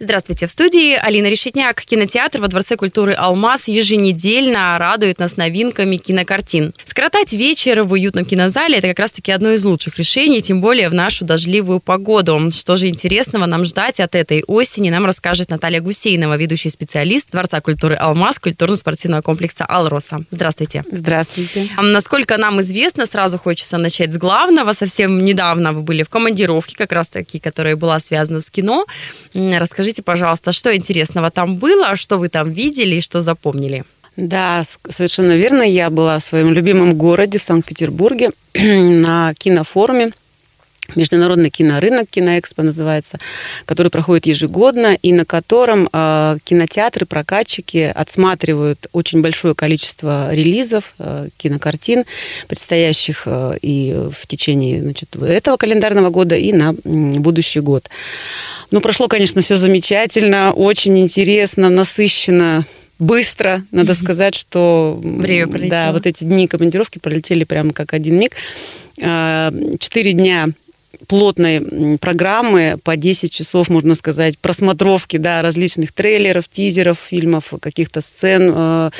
[0.00, 1.82] Здравствуйте, в студии Алина Решетняк.
[1.82, 6.72] Кинотеатр во Дворце культуры «Алмаз» еженедельно радует нас новинками кинокартин.
[6.84, 10.94] Скоротать вечер в уютном кинозале– это как раз-таки одно из лучших решений, тем более в
[10.94, 12.52] нашу дождливую погоду.
[12.52, 17.60] Что же интересного нам ждать от этой осени, нам расскажет Наталья Гусейнова, ведущий специалист Дворца
[17.60, 20.18] культуры «Алмаз» культурно-спортивного комплекса «Алроса».
[20.30, 20.84] Здравствуйте.
[20.92, 21.70] Здравствуйте.
[21.76, 24.74] Насколько нам известно, сразу хочется начать с главного.
[24.74, 28.86] Совсем недавно вы были в командировке, как раз-таки, которая была связана с кино.
[29.34, 33.84] Расскажите, Расскажите, пожалуйста, что интересного там было, что вы там видели и что запомнили?
[34.16, 35.62] Да, совершенно верно.
[35.62, 40.10] Я была в своем любимом городе, в Санкт-Петербурге, на кинофоруме
[40.96, 43.18] Международный кинорынок, киноэкспо называется,
[43.66, 51.28] который проходит ежегодно и на котором э, кинотеатры, прокатчики отсматривают очень большое количество релизов, э,
[51.36, 52.04] кинокартин,
[52.48, 57.90] предстоящих э, и в течение значит, этого календарного года, и на будущий год.
[58.70, 62.64] Ну, прошло, конечно, все замечательно, очень интересно, насыщенно,
[62.98, 63.62] быстро.
[63.72, 63.96] Надо mm-hmm.
[63.96, 65.70] сказать, что Время пролетело.
[65.70, 68.32] да, вот эти дни командировки пролетели прямо как один миг.
[68.96, 70.48] Четыре дня
[71.06, 78.52] плотной программы по 10 часов, можно сказать, просмотровки да, различных трейлеров, тизеров, фильмов, каких-то сцен,
[78.56, 78.90] э,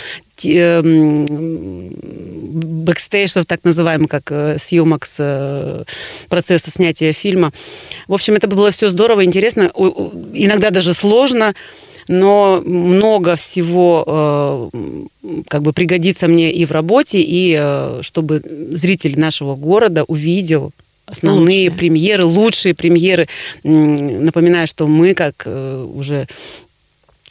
[2.53, 5.85] бэкстейджев, так называемых, как э, съемок с э,
[6.29, 7.53] процесса снятия фильма.
[8.07, 9.73] В общем, это было все здорово, интересно,
[10.33, 11.55] иногда даже сложно,
[12.07, 14.71] но много всего
[15.49, 20.73] как бы пригодится мне и в работе, и чтобы зритель нашего города увидел
[21.09, 21.79] основные лучшие.
[21.79, 23.29] премьеры, лучшие премьеры.
[23.63, 26.27] Напоминаю, что мы, как э, уже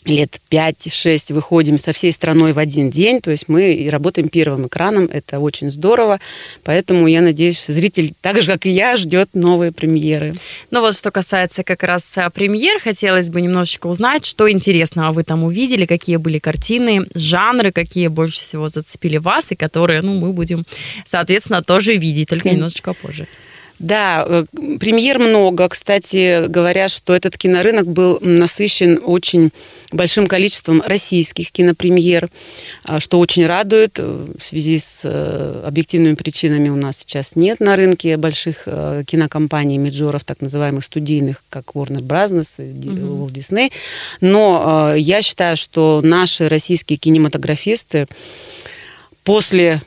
[0.07, 5.05] лет 5-6 выходим со всей страной в один день, то есть мы работаем первым экраном,
[5.11, 6.19] это очень здорово,
[6.63, 10.33] поэтому я надеюсь, зритель так же, как и я, ждет новые премьеры.
[10.71, 15.23] Ну вот, что касается как раз э, премьер, хотелось бы немножечко узнать, что интересного вы
[15.23, 20.31] там увидели, какие были картины, жанры, какие больше всего зацепили вас, и которые, ну, мы
[20.31, 20.63] будем,
[21.05, 23.27] соответственно, тоже видеть, только немножечко позже.
[23.79, 24.45] Да, э,
[24.79, 25.69] премьер много.
[25.69, 29.51] Кстати, говоря, что этот кинорынок был насыщен очень
[29.91, 32.29] большим количеством российских кинопремьер,
[32.83, 33.99] а, что очень радует.
[33.99, 39.77] Э, в связи с э, объективными причинами у нас сейчас нет на рынке больших кинокомпаний,
[39.77, 42.27] меджоров, так называемых студийных, как Warner Bros.
[42.59, 43.71] и Walt Disney.
[44.21, 48.07] Но я считаю, что наши российские кинематографисты
[49.23, 49.81] после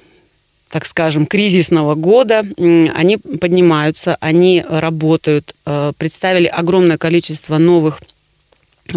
[0.71, 8.01] так скажем, кризисного года, они поднимаются, они работают, э, представили огромное количество новых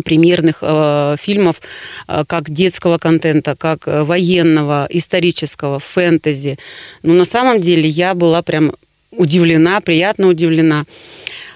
[0.06, 1.62] премьерных э, фильмов,
[2.08, 6.60] э, как детского контента, как военного, исторического, фэнтези.
[7.02, 8.74] Но на самом деле я была прям
[9.12, 10.86] удивлена, приятно удивлена.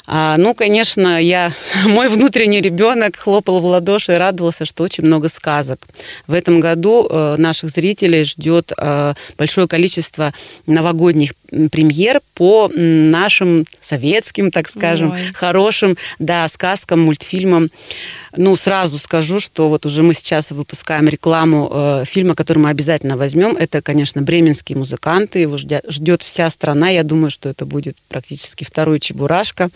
[0.09, 1.53] А, ну, конечно, я,
[1.85, 5.85] мой внутренний ребенок хлопал в ладоши и радовался, что очень много сказок.
[6.27, 10.33] В этом году э, наших зрителей ждет э, большое количество
[10.65, 11.33] новогодних
[11.71, 15.19] премьер по нашим советским, так скажем, Ой.
[15.33, 17.71] хорошим, да, сказкам, мультфильмам.
[18.35, 23.17] Ну, сразу скажу, что вот уже мы сейчас выпускаем рекламу э, фильма, который мы обязательно
[23.17, 23.57] возьмем.
[23.57, 25.39] Это, конечно, бременские музыканты.
[25.39, 26.89] Его ждет, ждет вся страна.
[26.89, 29.69] Я думаю, что это будет практически второй Чебурашка.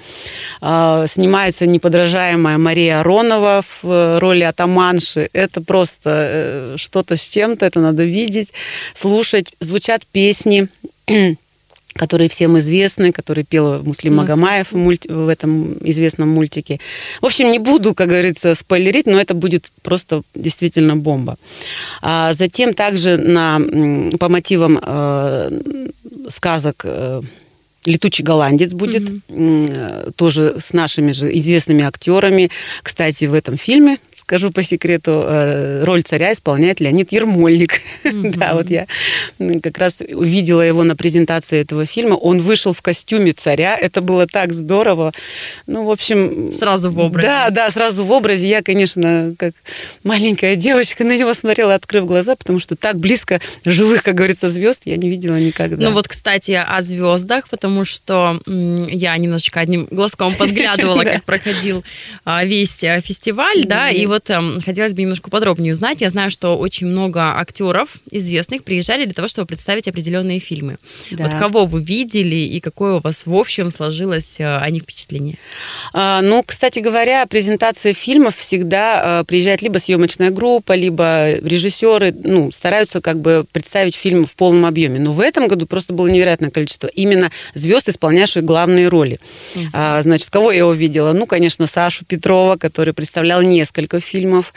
[0.62, 5.32] Э, снимается неподражаемая Мария Аронова в э, роли атаманши.
[5.34, 7.66] Это просто э, что-то с чем-то.
[7.66, 8.54] Это надо видеть,
[8.94, 9.52] слушать.
[9.60, 10.68] Звучат песни
[11.94, 16.80] которые всем известны, который пел Муслим Магомаев в, этом известном мультике.
[17.22, 21.38] В общем, не буду, как говорится, спойлерить, но это будет просто действительно бомба.
[22.02, 23.60] А затем также на,
[24.18, 25.62] по мотивам э,
[26.30, 27.22] сказок э,
[27.84, 30.12] Летучий голландец будет mm-hmm.
[30.12, 32.52] тоже с нашими же известными актерами.
[32.84, 33.98] Кстати, в этом фильме
[34.32, 37.82] скажу по секрету, э, роль царя исполняет Леонид Ермольник.
[38.06, 38.36] Mm-hmm.
[38.38, 38.88] да, вот я
[39.62, 42.16] как раз увидела его на презентации этого фильма.
[42.16, 43.78] Он вышел в костюме царя.
[43.78, 45.12] Это было так здорово.
[45.68, 46.54] Ну, в общем...
[46.54, 47.28] Сразу в образе.
[47.28, 48.48] Да, да, сразу в образе.
[48.48, 49.54] Я, конечно, как
[50.06, 54.84] маленькая девочка на него смотрела, открыв глаза, потому что так близко живых, как говорится, звезд
[54.86, 55.90] я не видела никогда.
[55.90, 61.84] Ну вот, кстати, о звездах, потому что я немножечко одним глазком подглядывала, как проходил
[62.24, 66.02] а, весь э, фестиваль, да, и вот вот эм, хотелось бы немножко подробнее узнать.
[66.02, 70.78] Я знаю, что очень много актеров известных приезжали для того, чтобы представить определенные фильмы.
[71.12, 71.26] Да.
[71.26, 75.38] Вот кого вы видели и какое у вас в общем сложилось э, о них впечатление?
[75.94, 82.52] А, ну, кстати говоря, презентация фильмов всегда а, приезжает либо съемочная группа, либо режиссеры, ну,
[82.52, 85.00] стараются как бы представить фильм в полном объеме.
[85.00, 89.20] Но в этом году просто было невероятное количество именно звезд, исполняющих главные роли.
[89.74, 91.14] А, значит, кого я увидела?
[91.14, 94.54] Ну, конечно, Сашу Петрова, который представлял несколько фильмов.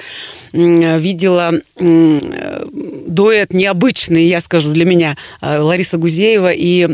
[0.53, 2.65] М, Видела э,
[3.07, 6.87] дуэт необычный, я скажу, для меня, а, Лариса Гузеева и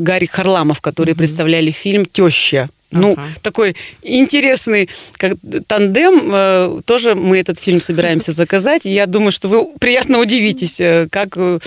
[0.00, 2.68] Гарик Харламов, которые представляли фильм «Теща».
[2.92, 3.22] Ну, Ага.
[3.42, 4.88] такой интересный
[5.18, 5.34] как
[5.66, 6.30] тандем.
[6.32, 8.86] Э, Тоже мы этот фильм собираемся заказать.
[8.86, 11.58] И я думаю, что вы приятно удивитесь, э, как э,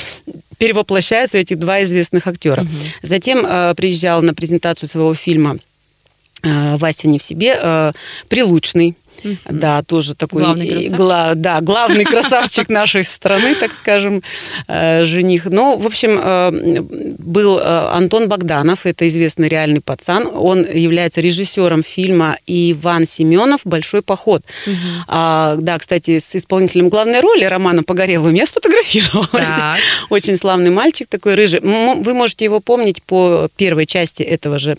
[0.58, 2.66] перевоплощаются эти два известных актера.
[3.04, 5.58] Затем э, приезжал на презентацию своего фильма
[6.42, 7.92] э, Вася не в себе, э,
[8.30, 8.96] Прилучный.
[9.50, 10.94] Да, тоже такой Главный красавчик.
[10.98, 14.22] гла- да, главный красавчик нашей страны, так скажем,
[14.68, 15.46] э, жених.
[15.46, 16.82] Ну, в общем, э,
[17.20, 20.28] был э, Антон Богданов, это известный реальный пацан.
[20.34, 24.44] Он является режиссером фильма Иван Семенов «Большой поход».
[25.08, 29.48] А, да, кстати, с исполнителем главной роли Романом Погореловым я сфотографировалась.
[29.48, 29.78] Так.
[30.10, 31.60] Очень славный мальчик такой рыжий.
[31.62, 34.78] Вы можете его помнить по первой части этого же,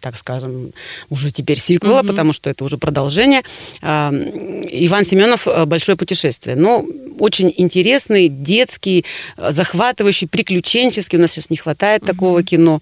[0.00, 0.72] так скажем,
[1.10, 3.42] уже теперь сиквела, потому что это уже продолжение.
[3.82, 6.56] А, м, Иван Семенов э, «Большое путешествие».
[6.56, 9.04] Ну, очень интересный, детский,
[9.36, 11.18] э, захватывающий, приключенческий.
[11.18, 12.80] У нас сейчас не хватает такого кино.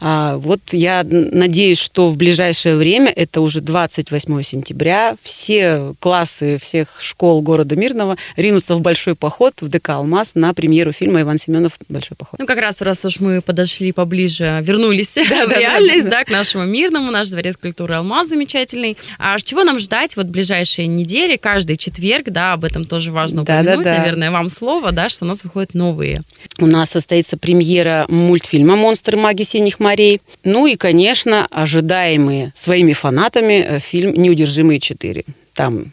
[0.00, 6.98] А, Вот я надеюсь, что в ближайшее время, это уже 28 сентября, все классы всех
[7.00, 11.78] школ города Мирного ринутся в большой поход в ДК «Алмаз» на премьеру фильма «Иван Семенов.
[11.88, 12.38] Большой поход».
[12.38, 16.10] Ну, как раз, раз уж мы подошли поближе, вернулись в да, да, реальность, да.
[16.10, 18.96] да, к нашему мирному, наш дворец культуры «Алмаз» замечательный.
[19.18, 23.42] А чего нам ждать вот в ближайшие недели, каждый четверг, да, об этом тоже важно
[23.44, 23.98] Да, да, упомянуть, да.
[23.98, 26.20] наверное, вам слово, да, что у нас выходят новые.
[26.58, 30.20] У нас состоится премьера мультфильма «Монстры маги синих морей».
[30.44, 35.24] Ну и, конечно, ожидаемые своими фанатами э, фильм «Неудержимые четыре».
[35.54, 35.86] Там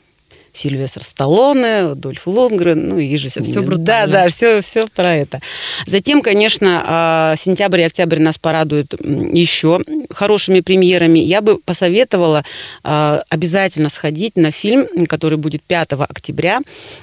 [0.53, 3.29] Сильвестр Сталлоне, Дольф Лунгрен, ну и же
[3.59, 3.65] ними.
[3.65, 3.85] брутально.
[3.85, 5.41] Да, да, все, все про это.
[5.85, 11.19] Затем, конечно, а, сентябрь и октябрь нас порадуют еще хорошими премьерами.
[11.19, 12.43] Я бы посоветовала
[12.83, 16.59] а, обязательно сходить на фильм, который будет 5 октября.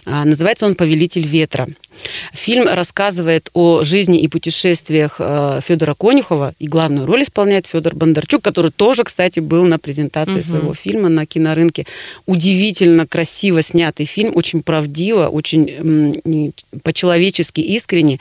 [0.06, 1.69] А, Называется он «Повелитель ветра».
[2.33, 8.43] Фильм рассказывает о жизни и путешествиях э, Федора Конюхова, и главную роль исполняет Федор Бондарчук,
[8.43, 10.45] который тоже, кстати, был на презентации Мгм.
[10.45, 11.87] своего фильма на кинорынке.
[12.27, 16.53] Удивительно красиво снятый фильм, очень правдиво, очень
[16.83, 18.19] по-человечески искренне.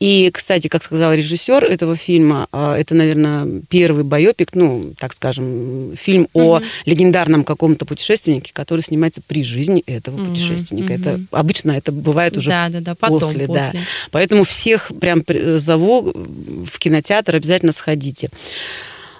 [0.00, 5.92] И, кстати, как сказал режиссер этого фильма, э, это, наверное, первый байопик, ну, так скажем,
[5.96, 10.92] фильм о легендарном каком-то путешественнике, который снимается при жизни этого Мгм, путешественника.
[10.94, 11.00] мгм.
[11.02, 13.70] Это обычно это бывает уже да, да, да, потом, после, после.
[13.74, 13.80] да.
[14.10, 18.30] Поэтому всех прям при- зову в кинотеатр, обязательно сходите.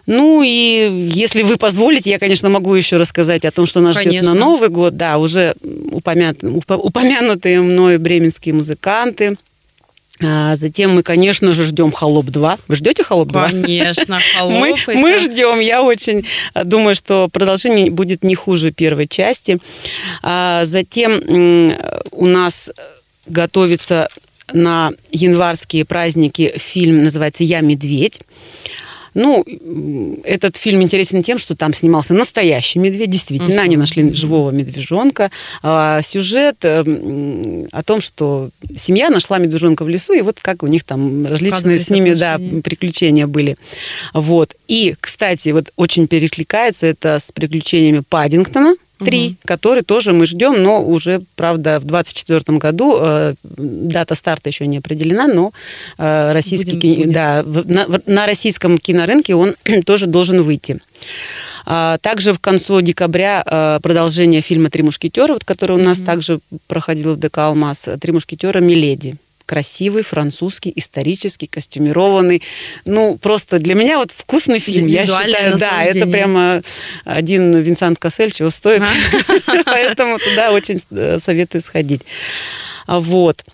[0.06, 4.06] Ну и если вы позволите, я, конечно, могу еще рассказать о том, что нас ждет
[4.06, 4.34] Конечно.
[4.34, 4.96] на Новый год.
[4.96, 9.36] Да, уже упомят- упо- упомянутые мной бременские музыканты.
[10.22, 12.58] А затем мы, конечно же, ждем «Холоп 2».
[12.68, 13.50] Вы ждете «Холоп 2»?
[13.52, 14.78] Конечно, Мы, холоп.
[14.94, 15.60] мы это- ждем.
[15.60, 19.58] Я очень а, думаю, что продолжение будет не хуже первой части.
[20.22, 21.22] А затем
[22.10, 22.70] у нас
[23.26, 24.08] готовится
[24.52, 28.20] на январские праздники фильм, называется «Я медведь».
[29.14, 29.44] Ну,
[30.24, 33.10] этот фильм интересен тем, что там снимался настоящий медведь.
[33.10, 35.30] Действительно, они нашли живого медвежонка.
[35.62, 40.62] А, сюжет э, м, о том, что семья нашла медвежонка в лесу, и вот как
[40.62, 43.56] у них там различные с ними да, приключения были.
[44.14, 44.54] Вот.
[44.68, 48.76] И, кстати, вот очень перекликается это с приключениями Паддингтона.
[49.04, 54.66] Три, который тоже мы ждем, но уже, правда, в 2024 году э, дата старта еще
[54.66, 55.52] не определена, но
[55.98, 57.12] э, российский Будем- ки- будет.
[57.12, 59.54] да, в- на, в- на российском кинорынке он
[59.86, 60.80] тоже должен выйти.
[61.66, 66.40] А, Также в концу декабря э, продолжение фильма «Три мушкетера», вот, который у нас также
[66.66, 68.60] проходил в ДК «Алмаз», «Три мушкетера.
[68.60, 69.16] Миледи».
[69.50, 72.40] Красивый, французский, исторический, костюмированный.
[72.84, 74.86] Ну, просто для меня вот вкусный фильм.
[74.86, 76.62] Я считаю, да, это прямо
[77.04, 78.80] один Винсент Кассель чего стоит.
[79.64, 82.02] Поэтому туда очень э, советую сходить.
[82.86, 83.44] А Вот.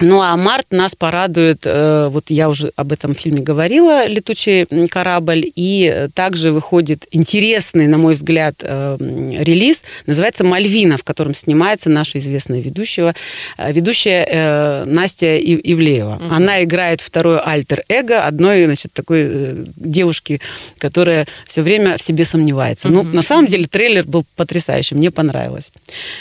[0.00, 5.50] Ну а март нас порадует, э, вот я уже об этом фильме говорила, «Летучий корабль»,
[5.54, 12.18] и также выходит интересный, на мой взгляд, э, релиз, называется «Мальвина», в котором снимается наша
[12.18, 13.14] известная ведущая,
[13.56, 16.16] э, ведущая Настя Ивлеева.
[16.16, 16.34] Угу.
[16.34, 20.40] Она играет второе альтер-эго одной, значит, такой девушки,
[20.78, 22.88] которая все время в себе сомневается.
[22.88, 22.94] Угу.
[22.94, 25.72] Ну, на самом деле, трейлер был потрясающий, мне понравилось.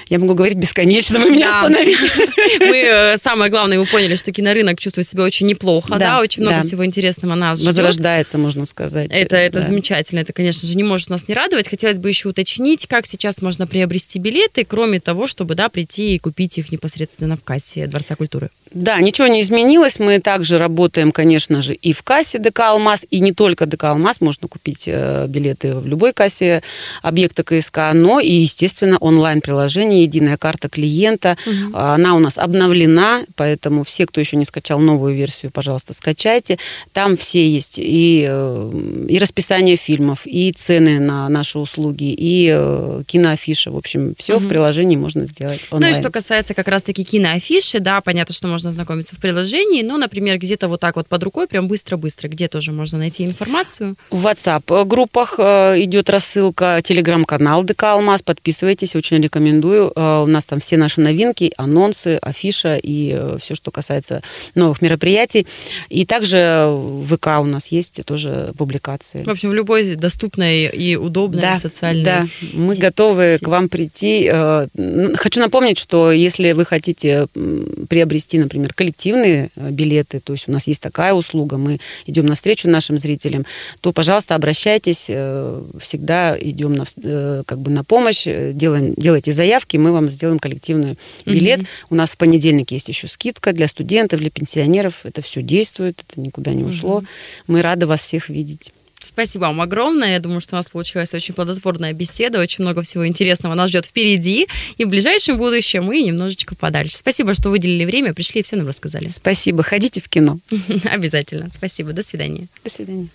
[0.07, 1.59] Я могу говорить бесконечно, вы меня да.
[1.59, 2.11] остановите.
[2.59, 6.19] Мы, самое главное, главное, вы поняли, что кинорынок чувствует себя очень неплохо, да, да?
[6.19, 6.61] очень много да.
[6.61, 7.73] всего интересного нас ждет.
[7.73, 9.09] Возрождается, можно сказать.
[9.11, 9.65] Это, это да.
[9.65, 11.67] замечательно, это, конечно же, не может нас не радовать.
[11.67, 16.19] Хотелось бы еще уточнить, как сейчас можно приобрести билеты, кроме того, чтобы, да, прийти и
[16.19, 18.49] купить их непосредственно в кассе Дворца культуры.
[18.75, 19.99] Да, ничего не изменилось.
[19.99, 24.19] Мы также работаем, конечно же, и в кассе ДК «Алмаз», и не только ДК «Алмаз».
[24.19, 26.61] Можно купить э, билеты в любой кассе
[27.01, 31.37] объекта КСК, но и, естественно, онлайн-приложение «Единая карта клиента».
[31.45, 31.77] Угу.
[31.77, 36.57] Она у нас обновлена, поэтому все, кто еще не скачал новую версию, пожалуйста, скачайте.
[36.93, 43.03] Там все есть и, э, и расписание фильмов, и цены на наши услуги, и э,
[43.05, 43.71] киноафиши.
[43.71, 44.45] В общем, все угу.
[44.45, 45.93] в приложении можно сделать онлайн.
[45.93, 49.97] Ну и что касается как раз-таки киноафиши, да, понятно, что можно ознакомиться в приложении, но,
[49.97, 53.95] например, где-то вот так вот под рукой, прям быстро-быстро, где тоже можно найти информацию?
[54.09, 59.91] В WhatsApp-группах э, идет рассылка, телеграм-канал ДК «Алмаз», подписывайтесь, очень рекомендую.
[59.95, 64.21] У нас там все наши новинки, анонсы, афиша и все, что касается
[64.55, 65.47] новых мероприятий.
[65.89, 69.23] И также в ВК у нас есть тоже публикации.
[69.23, 74.29] В общем, в любой доступной и удобной да, социальной Да, мы готовы к вам прийти.
[75.15, 77.27] Хочу напомнить, что если вы хотите
[77.89, 82.69] приобрести, например, коллективные э, билеты, то есть у нас есть такая услуга, мы идем навстречу
[82.69, 83.45] нашим зрителям,
[83.81, 89.77] то, пожалуйста, обращайтесь, э, всегда идем на, э, как бы на помощь, делаем, делайте заявки,
[89.77, 91.61] мы вам сделаем коллективный билет.
[91.61, 91.67] Угу.
[91.91, 96.19] У нас в понедельник есть еще скидка для студентов, для пенсионеров, это все действует, это
[96.19, 96.97] никуда не ушло.
[96.97, 97.05] Угу.
[97.47, 98.71] Мы рады вас всех видеть.
[99.01, 100.13] Спасибо вам огромное.
[100.13, 102.39] Я думаю, что у нас получилась очень плодотворная беседа.
[102.39, 106.97] Очень много всего интересного нас ждет впереди и в ближайшем будущем, и немножечко подальше.
[106.97, 109.09] Спасибо, что выделили время, пришли и все нам рассказали.
[109.09, 109.61] Спасибо.
[109.61, 110.39] Ходите в кино.
[110.85, 111.49] Обязательно.
[111.51, 111.91] Спасибо.
[111.91, 112.47] До свидания.
[112.63, 113.09] До свидания.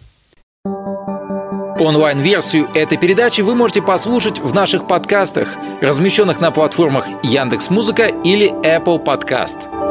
[1.81, 9.03] Онлайн-версию этой передачи вы можете послушать в наших подкастах, размещенных на платформах Яндекс.Музыка или Apple
[9.03, 9.90] Podcast.